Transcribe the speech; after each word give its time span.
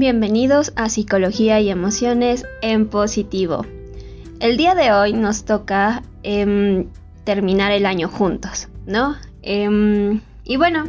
Bienvenidos 0.00 0.72
a 0.76 0.88
Psicología 0.88 1.60
y 1.60 1.68
Emociones 1.68 2.46
en 2.62 2.88
Positivo. 2.88 3.66
El 4.40 4.56
día 4.56 4.74
de 4.74 4.92
hoy 4.92 5.12
nos 5.12 5.44
toca 5.44 6.02
em, 6.22 6.86
terminar 7.24 7.70
el 7.72 7.84
año 7.84 8.08
juntos, 8.08 8.68
¿no? 8.86 9.16
Em, 9.42 10.22
y 10.42 10.56
bueno, 10.56 10.84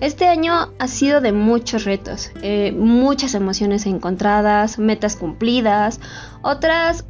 este 0.00 0.28
año 0.28 0.70
ha 0.78 0.86
sido 0.86 1.20
de 1.20 1.32
muchos 1.32 1.84
retos, 1.84 2.30
eh, 2.42 2.70
muchas 2.72 3.34
emociones 3.34 3.86
encontradas, 3.86 4.78
metas 4.78 5.16
cumplidas, 5.16 5.98
otras 6.42 7.06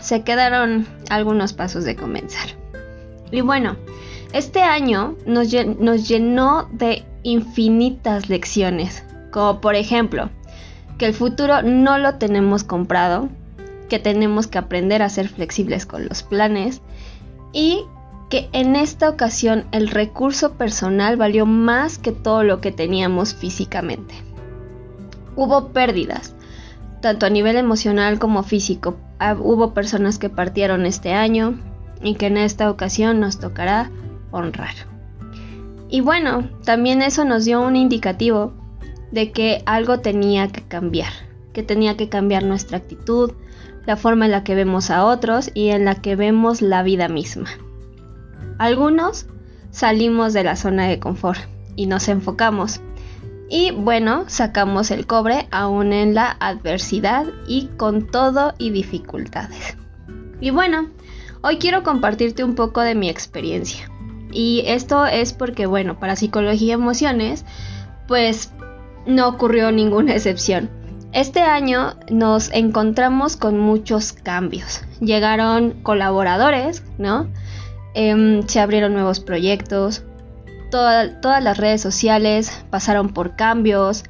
se 0.00 0.22
quedaron 0.22 0.86
algunos 1.10 1.52
pasos 1.52 1.84
de 1.84 1.96
comenzar. 1.96 2.48
Y 3.30 3.40
bueno, 3.40 3.76
este 4.32 4.62
año 4.62 5.16
nos 5.26 5.50
llenó 5.50 6.68
de 6.72 7.04
infinitas 7.22 8.28
lecciones, 8.28 9.04
como 9.30 9.60
por 9.60 9.74
ejemplo, 9.74 10.30
que 10.98 11.06
el 11.06 11.14
futuro 11.14 11.62
no 11.62 11.98
lo 11.98 12.16
tenemos 12.16 12.64
comprado, 12.64 13.28
que 13.88 13.98
tenemos 13.98 14.46
que 14.46 14.58
aprender 14.58 15.02
a 15.02 15.08
ser 15.08 15.28
flexibles 15.28 15.86
con 15.86 16.06
los 16.08 16.22
planes 16.22 16.80
y 17.52 17.84
que 18.30 18.48
en 18.52 18.74
esta 18.76 19.08
ocasión 19.08 19.66
el 19.72 19.88
recurso 19.88 20.54
personal 20.54 21.16
valió 21.16 21.46
más 21.46 21.98
que 21.98 22.12
todo 22.12 22.42
lo 22.42 22.60
que 22.60 22.72
teníamos 22.72 23.34
físicamente. 23.34 24.14
Hubo 25.36 25.68
pérdidas, 25.68 26.34
tanto 27.00 27.26
a 27.26 27.30
nivel 27.30 27.56
emocional 27.56 28.18
como 28.18 28.42
físico. 28.42 28.96
Ah, 29.26 29.38
hubo 29.40 29.72
personas 29.72 30.18
que 30.18 30.28
partieron 30.28 30.84
este 30.84 31.14
año 31.14 31.58
y 32.02 32.16
que 32.16 32.26
en 32.26 32.36
esta 32.36 32.70
ocasión 32.70 33.20
nos 33.20 33.38
tocará 33.38 33.90
honrar. 34.30 34.74
Y 35.88 36.02
bueno, 36.02 36.50
también 36.62 37.00
eso 37.00 37.24
nos 37.24 37.46
dio 37.46 37.62
un 37.62 37.74
indicativo 37.74 38.52
de 39.12 39.32
que 39.32 39.62
algo 39.64 40.00
tenía 40.00 40.48
que 40.48 40.60
cambiar, 40.60 41.10
que 41.54 41.62
tenía 41.62 41.96
que 41.96 42.10
cambiar 42.10 42.44
nuestra 42.44 42.76
actitud, 42.76 43.32
la 43.86 43.96
forma 43.96 44.26
en 44.26 44.32
la 44.32 44.44
que 44.44 44.54
vemos 44.54 44.90
a 44.90 45.06
otros 45.06 45.50
y 45.54 45.70
en 45.70 45.86
la 45.86 45.94
que 45.94 46.16
vemos 46.16 46.60
la 46.60 46.82
vida 46.82 47.08
misma. 47.08 47.48
Algunos 48.58 49.24
salimos 49.70 50.34
de 50.34 50.44
la 50.44 50.56
zona 50.56 50.86
de 50.86 51.00
confort 51.00 51.40
y 51.76 51.86
nos 51.86 52.08
enfocamos. 52.08 52.82
Y 53.48 53.72
bueno, 53.72 54.24
sacamos 54.26 54.90
el 54.90 55.06
cobre 55.06 55.46
aún 55.50 55.92
en 55.92 56.14
la 56.14 56.36
adversidad 56.40 57.26
y 57.46 57.66
con 57.76 58.06
todo 58.06 58.54
y 58.58 58.70
dificultades. 58.70 59.76
Y 60.40 60.50
bueno, 60.50 60.90
hoy 61.42 61.58
quiero 61.58 61.82
compartirte 61.82 62.42
un 62.42 62.54
poco 62.54 62.80
de 62.80 62.94
mi 62.94 63.08
experiencia. 63.08 63.90
Y 64.32 64.64
esto 64.66 65.06
es 65.06 65.32
porque, 65.32 65.66
bueno, 65.66 66.00
para 66.00 66.16
psicología 66.16 66.68
y 66.68 66.72
emociones, 66.72 67.44
pues 68.08 68.52
no 69.06 69.28
ocurrió 69.28 69.70
ninguna 69.70 70.12
excepción. 70.16 70.70
Este 71.12 71.40
año 71.40 71.94
nos 72.10 72.50
encontramos 72.52 73.36
con 73.36 73.60
muchos 73.60 74.12
cambios. 74.12 74.82
Llegaron 75.00 75.74
colaboradores, 75.82 76.82
¿no? 76.98 77.28
Em, 77.94 78.44
se 78.48 78.58
abrieron 78.58 78.94
nuevos 78.94 79.20
proyectos. 79.20 80.02
Todas 80.74 81.42
las 81.42 81.56
redes 81.56 81.80
sociales 81.80 82.64
pasaron 82.70 83.10
por 83.10 83.36
cambios. 83.36 84.04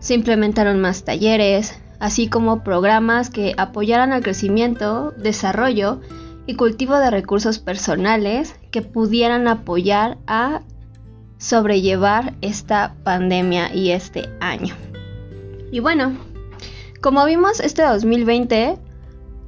Se 0.00 0.14
implementaron 0.14 0.80
más 0.80 1.04
talleres, 1.04 1.80
así 2.00 2.28
como 2.28 2.64
programas 2.64 3.30
que 3.30 3.54
apoyaran 3.56 4.12
al 4.12 4.22
crecimiento, 4.22 5.12
desarrollo 5.16 6.00
y 6.46 6.54
cultivo 6.54 6.96
de 6.96 7.10
recursos 7.10 7.58
personales 7.58 8.56
que 8.70 8.82
pudieran 8.82 9.46
apoyar 9.46 10.18
a 10.26 10.62
sobrellevar 11.38 12.34
esta 12.40 12.96
pandemia 13.04 13.72
y 13.72 13.92
este 13.92 14.28
año. 14.40 14.74
Y 15.70 15.80
bueno, 15.80 16.16
como 17.00 17.24
vimos, 17.26 17.60
este 17.60 17.82
2020 17.82 18.78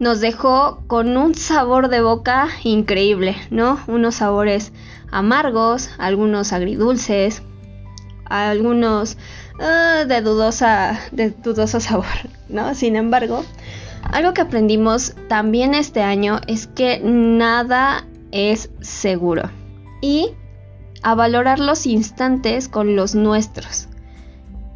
nos 0.00 0.20
dejó 0.20 0.82
con 0.86 1.16
un 1.16 1.34
sabor 1.34 1.88
de 1.88 2.00
boca 2.00 2.48
increíble, 2.64 3.36
¿no? 3.50 3.78
Unos 3.86 4.16
sabores 4.16 4.72
amargos, 5.12 5.90
algunos 5.98 6.52
agridulces, 6.54 7.42
algunos 8.24 9.18
ah, 9.60 10.04
de, 10.08 10.22
dudosa, 10.22 10.98
de 11.12 11.30
dudoso 11.30 11.80
sabor, 11.80 12.06
¿no? 12.48 12.74
Sin 12.74 12.96
embargo, 12.96 13.44
algo 14.02 14.32
que 14.32 14.40
aprendimos 14.40 15.14
también 15.28 15.74
este 15.74 16.02
año 16.02 16.40
es 16.46 16.66
que 16.66 17.00
nada 17.04 18.06
es 18.32 18.70
seguro. 18.80 19.50
Y 20.00 20.30
a 21.02 21.14
valorar 21.14 21.58
los 21.60 21.86
instantes 21.86 22.68
con 22.68 22.96
los 22.96 23.14
nuestros, 23.14 23.88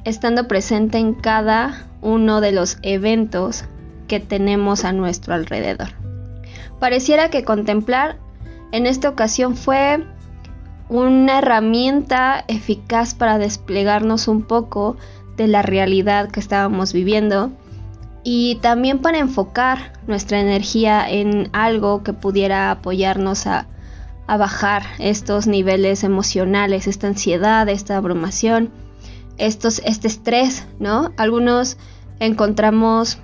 estando 0.04 0.48
presente 0.48 0.98
en 0.98 1.14
cada 1.14 1.86
uno 2.02 2.42
de 2.42 2.52
los 2.52 2.76
eventos 2.82 3.64
que 4.06 4.20
tenemos 4.20 4.84
a 4.84 4.92
nuestro 4.92 5.34
alrededor. 5.34 5.88
Pareciera 6.80 7.30
que 7.30 7.44
contemplar 7.44 8.18
en 8.72 8.86
esta 8.86 9.08
ocasión 9.08 9.56
fue 9.56 10.04
una 10.88 11.38
herramienta 11.38 12.44
eficaz 12.48 13.14
para 13.14 13.38
desplegarnos 13.38 14.28
un 14.28 14.42
poco 14.42 14.96
de 15.36 15.46
la 15.48 15.62
realidad 15.62 16.30
que 16.30 16.40
estábamos 16.40 16.92
viviendo 16.92 17.52
y 18.22 18.56
también 18.56 19.00
para 19.00 19.18
enfocar 19.18 19.92
nuestra 20.06 20.40
energía 20.40 21.08
en 21.08 21.50
algo 21.52 22.02
que 22.02 22.12
pudiera 22.12 22.70
apoyarnos 22.70 23.46
a 23.46 23.66
bajar 24.26 24.82
estos 24.98 25.46
niveles 25.46 26.04
emocionales, 26.04 26.86
esta 26.86 27.06
ansiedad, 27.06 27.68
esta 27.68 27.96
abrumación, 27.96 28.70
estos, 29.36 29.80
este 29.84 30.08
estrés, 30.08 30.66
¿no? 30.78 31.12
Algunos 31.16 31.76
encontramos 32.20 33.18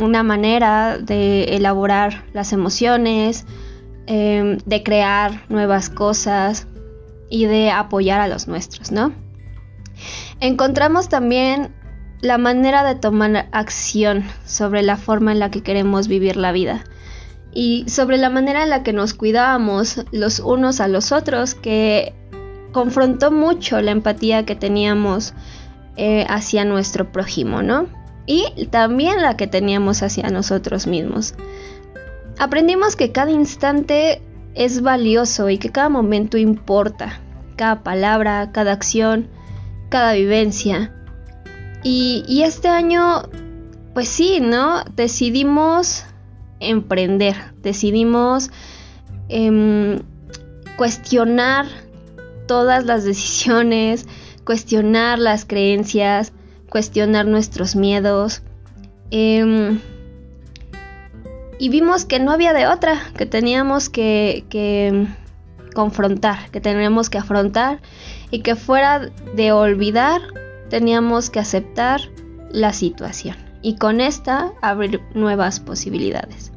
una 0.00 0.22
manera 0.22 0.98
de 0.98 1.56
elaborar 1.56 2.24
las 2.32 2.52
emociones, 2.52 3.46
em, 4.06 4.58
de 4.64 4.82
crear 4.82 5.42
nuevas 5.48 5.90
cosas 5.90 6.66
y 7.30 7.46
de 7.46 7.70
apoyar 7.70 8.20
a 8.20 8.28
los 8.28 8.48
nuestros, 8.48 8.92
¿no? 8.92 9.12
Encontramos 10.40 11.08
también 11.08 11.74
la 12.20 12.38
manera 12.38 12.84
de 12.84 12.94
tomar 12.94 13.48
acción 13.52 14.24
sobre 14.44 14.82
la 14.82 14.96
forma 14.96 15.32
en 15.32 15.38
la 15.38 15.50
que 15.50 15.62
queremos 15.62 16.08
vivir 16.08 16.36
la 16.36 16.52
vida 16.52 16.84
y 17.52 17.84
sobre 17.88 18.16
la 18.16 18.30
manera 18.30 18.62
en 18.62 18.70
la 18.70 18.82
que 18.82 18.92
nos 18.92 19.14
cuidábamos 19.14 20.04
los 20.10 20.40
unos 20.40 20.80
a 20.80 20.88
los 20.88 21.12
otros, 21.12 21.54
que 21.54 22.14
confrontó 22.72 23.30
mucho 23.30 23.80
la 23.80 23.90
empatía 23.90 24.46
que 24.46 24.56
teníamos 24.56 25.34
eh, 25.96 26.24
hacia 26.28 26.64
nuestro 26.64 27.12
prójimo, 27.12 27.62
¿no? 27.62 27.86
Y 28.26 28.66
también 28.66 29.20
la 29.20 29.36
que 29.36 29.46
teníamos 29.46 30.02
hacia 30.02 30.28
nosotros 30.30 30.86
mismos. 30.86 31.34
Aprendimos 32.38 32.96
que 32.96 33.12
cada 33.12 33.30
instante 33.30 34.22
es 34.54 34.82
valioso 34.82 35.48
y 35.50 35.58
que 35.58 35.70
cada 35.70 35.88
momento 35.88 36.38
importa, 36.38 37.20
cada 37.56 37.82
palabra, 37.82 38.50
cada 38.52 38.72
acción, 38.72 39.28
cada 39.88 40.12
vivencia. 40.14 40.92
Y, 41.84 42.42
este 42.44 42.68
año, 42.68 43.22
pues 43.92 44.08
sí, 44.08 44.38
¿no? 44.40 44.84
Decidimos 44.94 46.04
emprender, 46.60 47.34
decidimos 47.60 48.50
em, 49.28 49.98
cuestionar 50.76 51.66
todas 52.46 52.84
las 52.84 53.04
decisiones, 53.04 54.06
cuestionar 54.44 55.18
las 55.18 55.44
creencias, 55.44 56.32
cuestionar 56.72 57.26
nuestros 57.26 57.76
miedos. 57.76 58.40
Em, 59.10 59.78
y 61.58 61.68
vimos 61.68 62.06
que 62.06 62.18
no 62.18 62.32
había 62.32 62.54
de 62.54 62.66
otra, 62.66 62.98
que 63.14 63.26
teníamos 63.26 63.90
que, 63.90 65.06
confrontar, 65.74 66.50
que 66.50 66.62
teníamos 66.62 67.10
que 67.10 67.18
afrontar 67.18 67.80
y 68.30 68.40
que 68.40 68.56
fuera 68.56 69.10
de 69.36 69.52
olvidar, 69.52 70.22
teníamos 70.70 71.28
que 71.28 71.40
aceptar 71.40 72.00
la 72.50 72.72
situación 72.72 73.36
y 73.60 73.76
con 73.76 74.00
esta 74.00 74.52
abrir 74.62 75.02
nuevas 75.14 75.60
posibilidades 75.60 76.52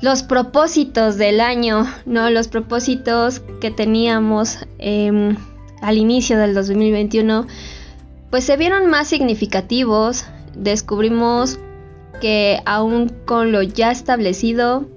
los 0.00 0.22
propósitos 0.22 1.16
del 1.16 1.40
año, 1.40 1.86
¿no? 2.04 2.28
Los 2.28 2.48
propósitos 2.48 3.40
que 3.60 3.70
teníamos 3.70 4.58
em, 4.78 5.36
al 5.80 5.96
inicio 5.96 6.36
del 6.36 6.52
2021, 6.52 7.46
pues 8.34 8.42
se 8.42 8.56
vieron 8.56 8.90
más 8.90 9.06
significativos. 9.06 10.24
Descubrimos 10.56 11.60
que 12.20 12.60
aún 12.66 13.12
con 13.26 13.52
lo 13.52 13.62
ya 13.62 13.92
establecido, 13.92 14.88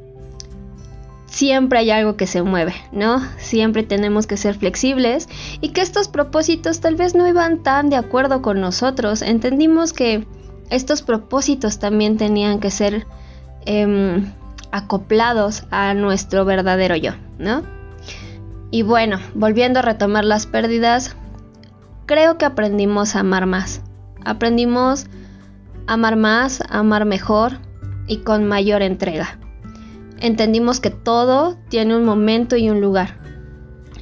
siempre 1.27 1.77
hay 1.77 1.91
algo 1.91 2.17
que 2.17 2.25
se 2.25 2.41
mueve, 2.41 2.73
¿no? 2.91 3.21
Siempre 3.37 3.83
tenemos 3.83 4.25
que 4.25 4.37
ser 4.37 4.55
flexibles 4.55 5.29
y 5.61 5.69
que 5.69 5.81
estos 5.81 6.07
propósitos 6.07 6.79
tal 6.79 6.95
vez 6.95 7.13
no 7.13 7.27
iban 7.27 7.61
tan 7.61 7.91
de 7.91 7.97
acuerdo 7.97 8.41
con 8.41 8.59
nosotros. 8.59 9.21
Entendimos 9.21 9.93
que 9.93 10.25
estos 10.71 11.03
propósitos 11.03 11.77
también 11.77 12.17
tenían 12.17 12.59
que 12.59 12.71
ser 12.71 13.05
em, 13.67 14.33
acoplados 14.71 15.65
a 15.69 15.93
nuestro 15.93 16.43
verdadero 16.43 16.95
yo, 16.95 17.11
¿no? 17.37 17.61
Y 18.71 18.81
bueno, 18.81 19.19
volviendo 19.35 19.77
a 19.77 19.83
retomar 19.83 20.25
las 20.25 20.47
pérdidas, 20.47 21.15
creo 22.07 22.39
que 22.39 22.45
aprendimos 22.45 23.15
a 23.15 23.19
amar 23.19 23.45
más. 23.45 23.81
Aprendimos 24.25 25.05
a 25.85 25.93
amar 25.93 26.15
más, 26.15 26.61
a 26.61 26.79
amar 26.79 27.05
mejor 27.05 27.59
y 28.07 28.17
con 28.19 28.45
mayor 28.45 28.81
entrega. 28.81 29.37
Entendimos 30.19 30.79
que 30.79 30.89
todo 30.89 31.57
tiene 31.69 31.95
un 31.95 32.03
momento 32.03 32.55
y 32.55 32.71
un 32.71 32.81
lugar. 32.81 33.19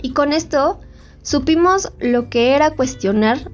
Y 0.01 0.13
con 0.13 0.31
esto 0.31 0.79
supimos 1.23 1.91
lo 1.99 2.29
que 2.29 2.55
era 2.55 2.71
cuestionar 2.71 3.51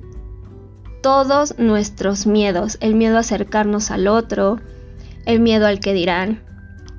todos 1.02 1.58
nuestros 1.58 2.28
miedos, 2.28 2.78
el 2.82 2.94
miedo 2.94 3.18
a 3.18 3.22
acercarnos 3.22 3.90
al 3.90 4.08
otro, 4.08 4.60
el 5.26 5.40
miedo 5.40 5.66
al 5.66 5.80
que 5.80 5.94
dirán, 5.94 6.44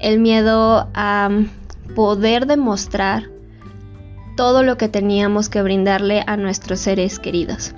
el 0.00 0.19
miedo 0.19 0.88
a 0.94 1.31
poder 1.94 2.46
demostrar 2.46 3.31
todo 4.37 4.62
lo 4.62 4.76
que 4.76 4.88
teníamos 4.88 5.49
que 5.49 5.62
brindarle 5.62 6.25
a 6.26 6.37
nuestros 6.37 6.81
seres 6.81 7.19
queridos. 7.19 7.75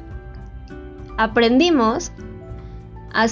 Aprendimos 1.17 2.13
a 3.13 3.27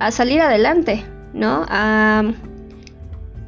a 0.00 0.10
salir 0.12 0.40
adelante, 0.40 1.04
¿no? 1.32 1.64
A 1.68 2.22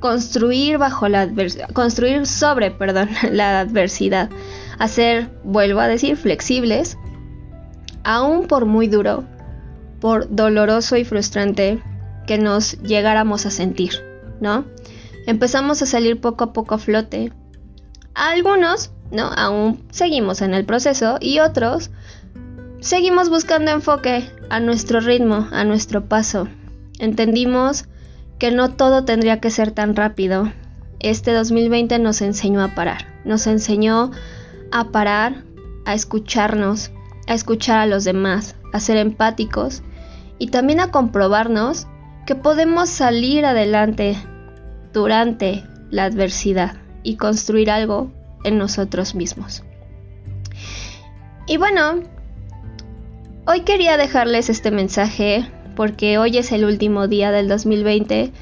construir 0.00 0.78
bajo 0.78 1.08
la 1.08 1.22
adversidad, 1.22 1.68
construir 1.70 2.26
sobre, 2.26 2.70
perdón, 2.70 3.08
la 3.30 3.60
adversidad, 3.60 4.30
a 4.78 4.88
ser, 4.88 5.30
vuelvo 5.44 5.80
a 5.80 5.88
decir, 5.88 6.16
flexibles, 6.16 6.96
aún 8.02 8.46
por 8.46 8.66
muy 8.66 8.88
duro, 8.88 9.24
por 10.00 10.34
doloroso 10.34 10.96
y 10.96 11.04
frustrante 11.04 11.82
que 12.26 12.38
nos 12.38 12.80
llegáramos 12.82 13.46
a 13.46 13.50
sentir, 13.50 13.92
¿no? 14.40 14.64
Empezamos 15.26 15.82
a 15.82 15.86
salir 15.86 16.20
poco 16.20 16.44
a 16.44 16.52
poco 16.52 16.74
a 16.74 16.78
flote. 16.78 17.32
Algunos, 18.14 18.90
¿no? 19.10 19.30
Aún 19.36 19.84
seguimos 19.90 20.42
en 20.42 20.54
el 20.54 20.64
proceso 20.64 21.18
y 21.20 21.40
otros 21.40 21.90
seguimos 22.80 23.28
buscando 23.28 23.70
enfoque 23.70 24.30
a 24.48 24.60
nuestro 24.60 25.00
ritmo, 25.00 25.48
a 25.52 25.64
nuestro 25.64 26.06
paso. 26.06 26.48
Entendimos 26.98 27.86
que 28.38 28.50
no 28.50 28.70
todo 28.70 29.04
tendría 29.04 29.40
que 29.40 29.50
ser 29.50 29.70
tan 29.70 29.96
rápido. 29.96 30.50
Este 30.98 31.32
2020 31.32 31.98
nos 31.98 32.20
enseñó 32.22 32.62
a 32.62 32.74
parar, 32.74 33.06
nos 33.24 33.46
enseñó 33.46 34.10
a 34.72 34.90
parar, 34.90 35.44
a 35.84 35.94
escucharnos, 35.94 36.90
a 37.26 37.34
escuchar 37.34 37.78
a 37.78 37.86
los 37.86 38.04
demás, 38.04 38.56
a 38.72 38.80
ser 38.80 38.96
empáticos 38.96 39.82
y 40.38 40.48
también 40.48 40.80
a 40.80 40.90
comprobarnos 40.90 41.86
que 42.26 42.34
podemos 42.34 42.88
salir 42.88 43.44
adelante 43.44 44.16
durante 44.92 45.64
la 45.90 46.04
adversidad 46.04 46.76
y 47.02 47.16
construir 47.16 47.70
algo 47.70 48.10
en 48.44 48.58
nosotros 48.58 49.14
mismos. 49.14 49.62
Y 51.46 51.56
bueno, 51.56 52.02
hoy 53.46 53.62
quería 53.62 53.96
dejarles 53.96 54.48
este 54.50 54.70
mensaje 54.70 55.50
porque 55.74 56.18
hoy 56.18 56.38
es 56.38 56.52
el 56.52 56.64
último 56.64 57.08
día 57.08 57.32
del 57.32 57.48
2020 57.48 58.32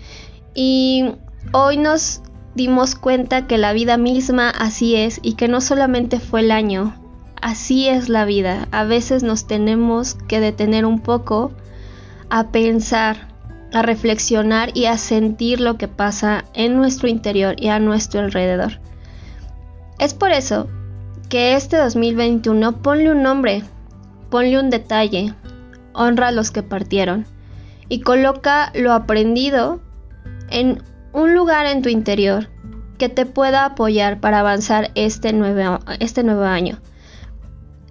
y 0.54 1.12
hoy 1.52 1.76
nos 1.76 2.20
dimos 2.54 2.96
cuenta 2.96 3.46
que 3.46 3.58
la 3.58 3.72
vida 3.72 3.96
misma 3.96 4.50
así 4.50 4.96
es 4.96 5.20
y 5.22 5.34
que 5.34 5.48
no 5.48 5.60
solamente 5.60 6.18
fue 6.18 6.40
el 6.40 6.50
año, 6.50 6.94
así 7.40 7.88
es 7.88 8.08
la 8.08 8.24
vida. 8.24 8.68
A 8.72 8.84
veces 8.84 9.22
nos 9.22 9.46
tenemos 9.46 10.14
que 10.26 10.40
detener 10.40 10.84
un 10.84 11.00
poco 11.00 11.52
a 12.30 12.48
pensar, 12.48 13.28
a 13.72 13.82
reflexionar 13.82 14.76
y 14.76 14.86
a 14.86 14.98
sentir 14.98 15.60
lo 15.60 15.78
que 15.78 15.88
pasa 15.88 16.44
en 16.54 16.76
nuestro 16.76 17.08
interior 17.08 17.54
y 17.58 17.68
a 17.68 17.78
nuestro 17.78 18.20
alrededor. 18.20 18.80
Es 19.98 20.14
por 20.14 20.30
eso 20.30 20.68
que 21.28 21.54
este 21.54 21.76
2021 21.76 22.82
ponle 22.82 23.12
un 23.12 23.22
nombre, 23.22 23.62
ponle 24.30 24.58
un 24.58 24.70
detalle, 24.70 25.34
honra 25.92 26.28
a 26.28 26.32
los 26.32 26.50
que 26.50 26.62
partieron 26.62 27.26
y 27.88 28.00
coloca 28.00 28.72
lo 28.74 28.92
aprendido 28.92 29.80
en 30.50 30.82
un 31.12 31.34
lugar 31.34 31.66
en 31.66 31.82
tu 31.82 31.88
interior 31.88 32.48
que 32.98 33.08
te 33.08 33.26
pueda 33.26 33.64
apoyar 33.64 34.20
para 34.20 34.40
avanzar 34.40 34.90
este 34.94 35.32
nuevo, 35.32 35.80
este 36.00 36.22
nuevo 36.22 36.42
año. 36.42 36.78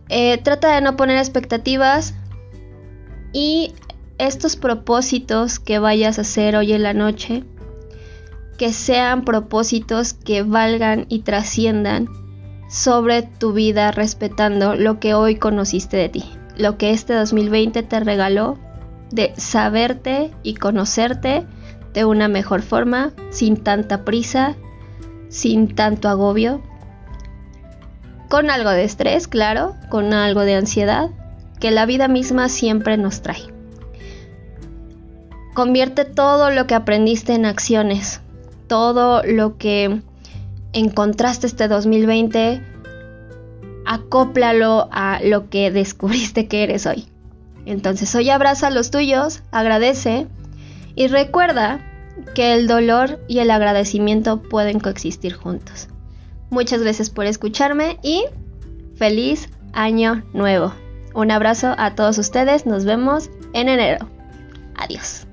Eh, 0.09 0.38
trata 0.38 0.74
de 0.74 0.81
no 0.81 0.95
poner 0.95 1.18
expectativas 1.18 2.13
y 3.33 3.74
estos 4.18 4.56
propósitos 4.56 5.59
que 5.59 5.80
vayas 5.80 6.18
a 6.18 6.21
hacer 6.21 6.56
hoy 6.56 6.74
en 6.74 6.83
la 6.83 6.94
noche, 6.94 7.44
que 8.57 8.74
sean 8.74 9.24
propósitos 9.24 10.13
que 10.13 10.44
valgan 10.44 11.06
y 11.09 11.19
trasciendan 11.19 12.07
sobre 12.69 13.21
tu 13.21 13.54
vida 13.54 13.92
respetando 13.92 14.75
lo 14.75 15.00
que 15.00 15.13
hoy 15.13 15.36
conociste 15.36 15.98
de 15.98 16.09
ti, 16.09 16.25
lo 16.57 16.77
que 16.77 16.92
este 16.92 17.13
2020 17.13 17.83
te 17.83 18.00
regaló 18.00 18.57
de 19.12 19.33
saberte 19.38 20.31
y 20.44 20.56
conocerte 20.56 21.45
de 21.94 22.06
una 22.06 22.27
mejor 22.27 22.62
forma, 22.62 23.12
sin 23.30 23.57
tanta 23.57 24.04
prisa, 24.04 24.56
sin 25.30 25.74
tanto 25.74 26.09
agobio 26.09 26.62
con 28.30 28.50
algo 28.50 28.71
de 28.71 28.83
estrés, 28.83 29.27
claro, 29.27 29.75
con 29.89 30.13
algo 30.13 30.42
de 30.42 30.56
ansiedad, 30.56 31.09
que 31.59 31.71
la 31.71 31.86
vida 31.86 32.07
misma 32.07 32.50
siempre 32.50 32.98
nos 32.98 33.21
trae. 33.21 33.42
Convierte 35.54 36.06
todo 36.06 36.51
lo 36.51 36.68
que 36.68 36.75
aprendiste 36.75 37.33
en 37.33 37.45
acciones, 37.45 38.21
todo 38.68 39.24
lo 39.24 39.58
que 39.58 40.02
encontraste 40.74 41.48
este 41.48 41.68
2020, 41.68 42.62
acóplalo 43.86 44.88
a 44.92 45.19
lo 45.24 45.50
que 45.50 45.72
descubriste 45.72 46.48
que 46.48 46.64
eres 46.64 46.86
hoy. 46.86 47.06
Entonces 47.66 48.14
hoy 48.16 48.30
abraza 48.30 48.68
a 48.68 48.72
los 48.72 48.92
tuyos, 48.92 49.44
agradece 49.52 50.28
y 50.96 51.08
recuerda 51.08 51.81
que 52.34 52.54
el 52.54 52.68
dolor 52.68 53.19
y 53.28 53.40
el 53.40 53.52
agradecimiento 53.52 54.42
pueden 54.42 54.80
coexistir 54.80 55.34
juntos. 55.34 55.90
Muchas 56.50 56.81
gracias 56.81 57.10
por 57.10 57.25
escucharme 57.25 58.00
y 58.02 58.24
feliz 58.96 59.50
año 59.74 60.24
nuevo. 60.34 60.74
Un 61.14 61.31
abrazo 61.31 61.75
a 61.78 61.96
todos 61.96 62.18
ustedes, 62.18 62.66
nos 62.66 62.86
vemos 62.86 63.30
en 63.54 63.69
enero. 63.69 64.08
Adiós. 64.75 65.26